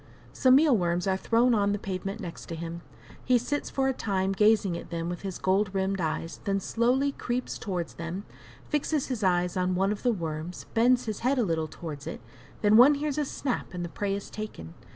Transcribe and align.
Some 0.33 0.55
meal 0.55 0.75
worms 0.75 1.05
are 1.05 1.15
thrown 1.15 1.53
on 1.53 1.73
the 1.73 1.77
pavement 1.77 2.19
near 2.21 2.57
him. 2.57 2.81
He 3.23 3.37
sits 3.37 3.69
for 3.69 3.87
a 3.87 3.93
time 3.93 4.31
gazing 4.31 4.75
at 4.75 4.89
them 4.89 5.09
with 5.09 5.21
his 5.21 5.37
gold 5.37 5.69
rimmed 5.75 6.01
eyes; 6.01 6.39
then 6.45 6.59
slowly 6.59 7.11
creeps 7.11 7.59
towards 7.59 7.93
them, 7.93 8.23
fixes 8.67 9.09
his 9.09 9.23
eyes 9.23 9.55
on 9.55 9.75
one 9.75 9.91
of 9.91 10.01
the 10.01 10.11
worms 10.11 10.63
bends 10.73 11.05
his 11.05 11.19
head 11.19 11.37
a 11.37 11.43
little 11.45 11.67
towards 11.67 12.07
it, 12.07 12.19
then 12.63 12.77
one 12.77 12.95
hears 12.95 13.19
a 13.19 13.25
snap 13.25 13.75
and 13.75 13.85
the 13.85 13.89
prey 13.89 14.15
is 14.15 14.31
taken. 14.31 14.73